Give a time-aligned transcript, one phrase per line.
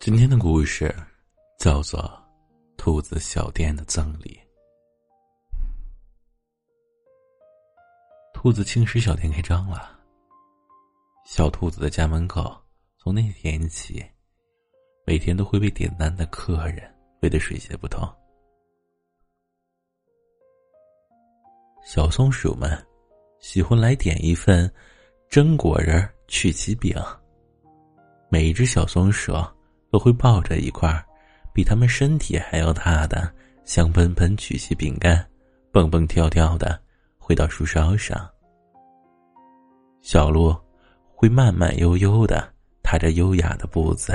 [0.00, 0.90] 今天的故事
[1.58, 2.00] 叫做
[2.78, 4.40] 《兔子小店的赠礼》。
[8.32, 10.00] 兔子青石小店开张了。
[11.26, 12.58] 小兔子的家门口，
[12.96, 14.02] 从那天起，
[15.04, 16.90] 每天都会被点单的客人
[17.20, 18.02] 围得水泄不通。
[21.84, 22.86] 小松鼠们
[23.38, 24.66] 喜欢来点一份
[25.28, 26.96] 榛果仁曲奇饼。
[28.30, 29.34] 每一只小松鼠。
[29.90, 31.04] 都会抱着一块
[31.52, 33.32] 比他们身体还要大的
[33.64, 35.24] 香喷喷曲奇饼干，
[35.72, 36.80] 蹦蹦跳跳的
[37.18, 38.28] 回到树梢上。
[40.00, 40.56] 小鹿
[41.14, 42.48] 会慢慢悠悠的
[42.82, 44.12] 踏着优雅的步子，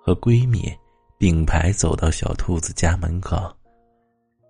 [0.00, 0.72] 和闺蜜
[1.18, 3.54] 并排走到小兔子家门口，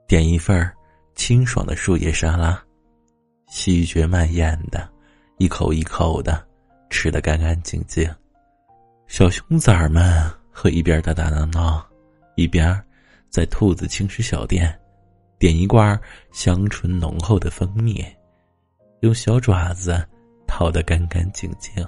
[0.06, 0.70] 点一份
[1.14, 2.62] 清爽的树叶沙拉，
[3.48, 4.88] 细嚼慢咽的，
[5.38, 6.46] 一口一口的
[6.90, 8.08] 吃得干干净净。
[9.06, 10.41] 小熊崽儿们。
[10.52, 11.84] 和一边打打闹闹，
[12.36, 12.72] 一边
[13.30, 14.78] 在兔子轻食小店
[15.38, 15.98] 点一罐
[16.30, 18.04] 香醇浓厚的蜂蜜，
[19.00, 20.06] 用小爪子
[20.46, 21.84] 掏得干干净净。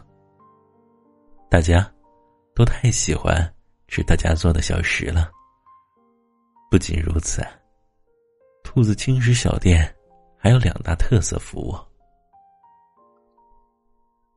[1.49, 1.89] 大家
[2.55, 3.55] 都太喜欢
[3.87, 5.31] 吃大家做的小食了。
[6.71, 7.47] 不仅如此，
[8.65, 9.95] 兔子轻食小店
[10.37, 11.77] 还有两大特色服务：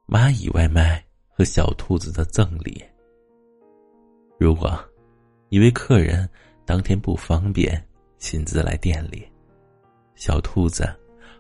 [0.05, 2.83] 蚂蚁外卖和小兔子的赠礼。
[4.39, 4.71] 如果
[5.49, 6.30] 一位客人
[6.63, 7.83] 当天不方便
[8.19, 9.27] 亲自来店里，
[10.13, 10.88] 小兔子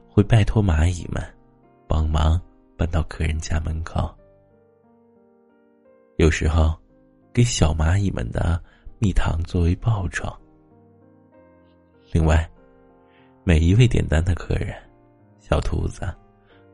[0.09, 1.23] 会拜托蚂蚁们
[1.87, 2.41] 帮忙
[2.75, 4.09] 搬到客人家门口。
[6.15, 6.75] 有时候
[7.31, 8.59] 给小蚂蚁们的
[8.97, 10.35] 蜜糖作为报酬。
[12.11, 12.49] 另外，
[13.43, 14.75] 每一位点单的客人，
[15.39, 16.01] 小兔子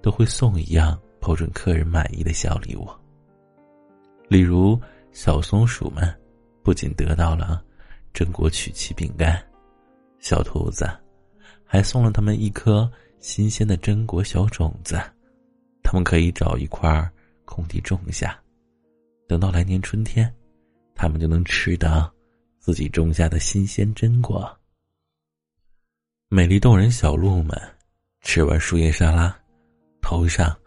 [0.01, 2.87] 都会送一样保准客人满意的小礼物，
[4.29, 4.79] 例如。
[5.13, 6.11] 小松鼠们
[6.63, 7.63] 不仅得到了
[8.13, 9.41] 榛果曲奇饼干，
[10.19, 10.89] 小兔子
[11.63, 14.99] 还送了他们一颗新鲜的榛果小种子，
[15.83, 17.07] 他们可以找一块
[17.45, 18.37] 空地种下，
[19.27, 20.33] 等到来年春天，
[20.95, 22.11] 他们就能吃到
[22.57, 24.51] 自己种下的新鲜榛果。
[26.27, 27.55] 美丽动人小鹿们
[28.21, 29.35] 吃完树叶沙拉，
[30.01, 30.57] 头上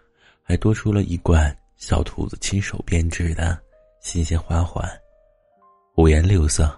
[0.41, 3.61] 还多出了一罐小兔子亲手编织的。
[4.07, 4.89] 新鲜花环，
[5.97, 6.73] 五颜六色，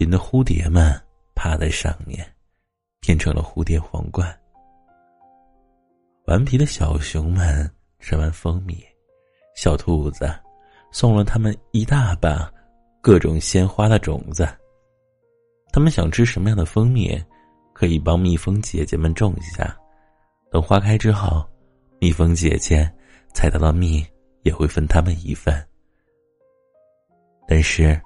[0.00, 0.92] 引得蝴蝶们
[1.36, 2.28] 趴在上面，
[2.98, 4.36] 变成了蝴蝶皇冠。
[6.26, 7.70] 顽皮的小熊们
[8.00, 8.84] 吃完蜂蜜，
[9.54, 10.28] 小兔子
[10.90, 12.52] 送了他们一大把
[13.00, 14.44] 各种鲜花的种子。
[15.72, 17.16] 他们想吃什么样的蜂蜜，
[17.72, 19.78] 可以帮蜜蜂姐姐们种一下。
[20.50, 21.48] 等花开之后，
[22.00, 22.92] 蜜蜂姐姐
[23.32, 24.04] 采到的蜜
[24.42, 25.64] 也会分他们一份。
[27.54, 28.00] 但是，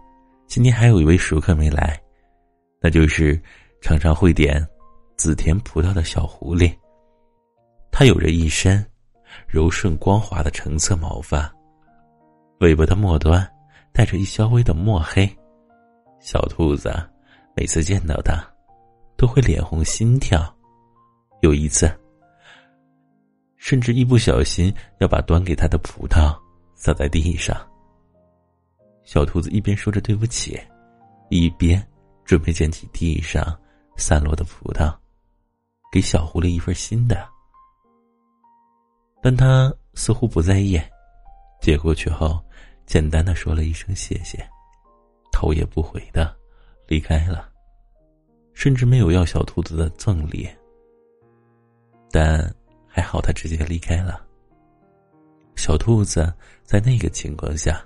[0.48, 1.96] 今天还有一位熟客没来，
[2.80, 3.40] 那就是
[3.80, 4.60] 常常会点
[5.16, 6.76] 紫甜葡萄的小狐狸。
[7.92, 8.84] 它有着一身
[9.46, 11.48] 柔顺光滑的橙色毛发，
[12.58, 13.48] 尾巴的末端
[13.92, 15.24] 带着一稍微的墨黑。
[16.18, 16.92] 小兔子
[17.54, 18.44] 每次见到它，
[19.16, 20.44] 都会脸红心跳。
[21.40, 21.88] 有一次，
[23.54, 26.36] 甚至一不小心要把端给它的葡萄
[26.74, 27.56] 洒在地上。
[29.06, 30.60] 小兔子一边说着对不起，
[31.30, 31.80] 一边
[32.24, 33.56] 准备捡起地上
[33.96, 34.92] 散落的葡萄，
[35.92, 37.26] 给小狐狸一份新的。
[39.22, 40.76] 但他似乎不在意，
[41.60, 42.44] 接过去后，
[42.84, 44.44] 简单的说了一声谢谢，
[45.30, 46.36] 头也不回的
[46.88, 47.48] 离开了，
[48.54, 50.48] 甚至没有要小兔子的赠礼。
[52.10, 52.52] 但
[52.88, 54.20] 还好，他直接离开了。
[55.54, 56.34] 小兔子
[56.64, 57.85] 在那个情况下。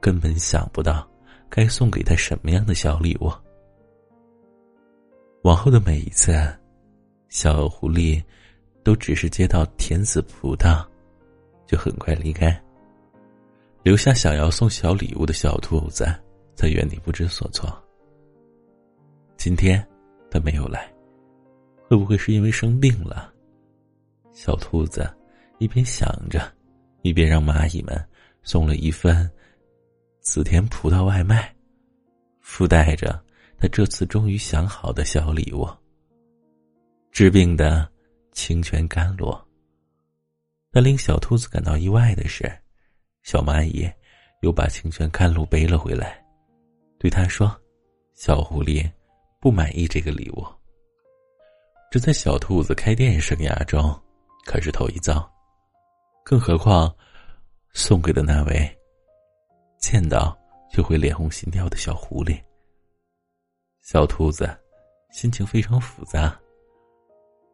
[0.00, 1.08] 根本想不到
[1.48, 3.32] 该送给他什么样的小礼物。
[5.42, 6.32] 往后的每一次，
[7.28, 8.22] 小狐狸
[8.82, 10.84] 都只是接到甜子葡萄，
[11.66, 12.60] 就很快离开，
[13.82, 16.06] 留下想要送小礼物的小兔子
[16.54, 17.70] 在原地不知所措。
[19.36, 19.84] 今天
[20.30, 20.92] 他没有来，
[21.88, 23.32] 会不会是因为生病了？
[24.32, 25.08] 小兔子
[25.58, 26.52] 一边想着，
[27.02, 28.04] 一边让蚂蚁们
[28.42, 29.30] 送了一份。
[30.30, 31.50] 紫田葡萄外卖，
[32.42, 33.18] 附带着
[33.56, 35.66] 他这次终于想好的小礼物——
[37.10, 37.90] 治病的
[38.32, 39.34] 清泉甘露。
[40.70, 42.44] 但令小兔子感到意外的是，
[43.22, 43.90] 小蚂蚁
[44.42, 46.22] 又把清泉甘露背了回来，
[46.98, 47.50] 对他说
[48.12, 48.86] ：“小狐狸
[49.40, 50.46] 不满意这个礼物。”
[51.90, 53.98] 这在小兔子开店生涯中
[54.44, 55.26] 可是头一遭，
[56.22, 56.94] 更何况
[57.72, 58.77] 送给的那位。
[59.90, 60.38] 见到
[60.70, 62.38] 就会脸红心跳的小狐狸。
[63.80, 64.46] 小兔子
[65.10, 66.38] 心情非常复杂。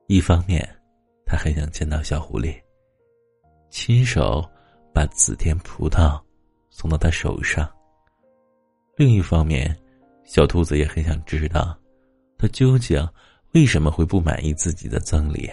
[0.09, 0.69] 一方面，
[1.25, 2.61] 他很想见到小狐狸，
[3.71, 4.45] 亲手
[4.93, 6.21] 把紫田葡萄
[6.71, 7.65] 送到他手上；
[8.97, 9.73] 另一方面，
[10.25, 11.79] 小兔子也很想知道，
[12.37, 13.09] 他究竟
[13.53, 15.49] 为什么会不满意自己的赠礼。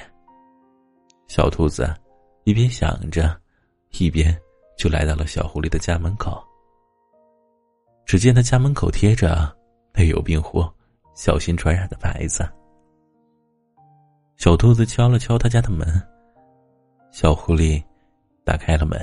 [1.27, 1.87] 小兔子
[2.43, 3.39] 一边想着，
[3.99, 4.35] 一边
[4.75, 6.43] 就来到了小狐狸的家门口。
[8.11, 9.49] 只见他家门口贴着
[9.95, 10.69] “没有病户，
[11.15, 12.45] 小心传染”的牌子。
[14.35, 15.87] 小兔子敲了敲他家的门，
[17.09, 17.81] 小狐狸
[18.43, 18.99] 打开了门。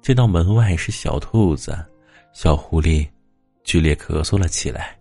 [0.00, 1.76] 见到门外是小兔子，
[2.32, 3.06] 小狐狸
[3.62, 4.98] 剧烈咳嗽了起来，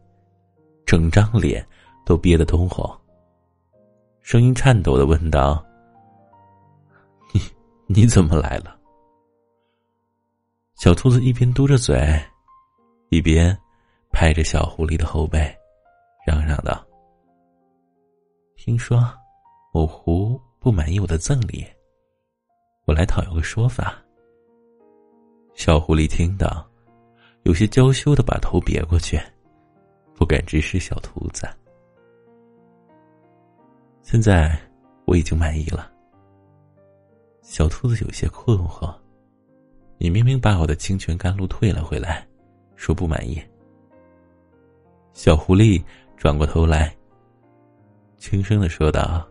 [0.85, 1.65] 整张脸
[2.05, 2.85] 都憋得通红，
[4.21, 5.65] 声音颤抖的问道
[7.31, 7.39] ：“你
[7.87, 8.77] 你怎么来了？”
[10.75, 12.21] 小兔子一边嘟着嘴，
[13.09, 13.57] 一边
[14.11, 15.39] 拍着小狐狸的后背，
[16.25, 16.85] 嚷嚷道。
[18.55, 19.07] 听说
[19.73, 21.65] 某狐不满意我的赠礼，
[22.85, 24.01] 我来讨要个说法。
[25.53, 26.67] 小狐狸听到，
[27.43, 29.19] 有些娇羞的把头别过去，
[30.15, 31.47] 不敢直视小兔子。
[34.01, 34.57] 现在
[35.05, 35.91] 我已经满意了。
[37.41, 38.93] 小兔子有些困惑
[39.99, 42.27] ：“你明明把我的清泉甘露退了回来，
[42.75, 43.41] 说不满意。”
[45.13, 45.83] 小狐狸
[46.17, 46.95] 转过头来。
[48.17, 49.27] 轻声的说道：“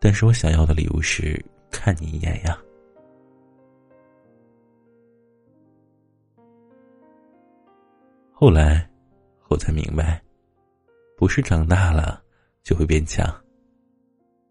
[0.00, 2.58] 但是我想要的礼物是看你一眼呀。”
[8.32, 8.88] 后来，
[9.48, 10.20] 我才明白，
[11.16, 12.22] 不是长大了
[12.62, 13.24] 就会变强，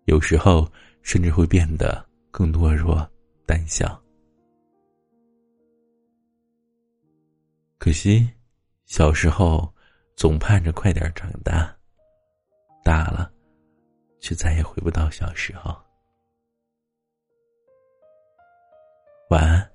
[0.05, 0.67] 有时候
[1.01, 3.05] 甚至会变得更懦弱、
[3.45, 4.01] 胆小。
[7.77, 8.27] 可惜
[8.85, 9.71] 小时候
[10.15, 11.75] 总盼着快点长大
[12.83, 13.31] 大了
[14.19, 15.75] 却再也回不到小时候。
[19.29, 19.74] 晚安。